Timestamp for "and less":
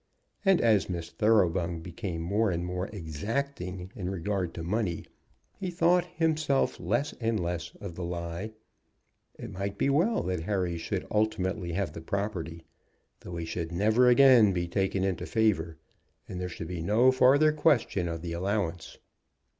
7.19-7.69